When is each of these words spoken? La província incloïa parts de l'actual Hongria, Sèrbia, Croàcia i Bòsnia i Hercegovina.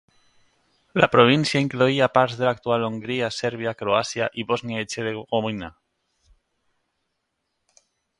La 1.01 1.07
província 1.15 1.59
incloïa 1.65 2.07
parts 2.15 2.37
de 2.39 2.47
l'actual 2.47 2.85
Hongria, 2.87 3.29
Sèrbia, 3.39 3.73
Croàcia 3.81 4.29
i 4.43 4.45
Bòsnia 4.53 4.81
i 4.81 4.87
Hercegovina. 4.87 5.71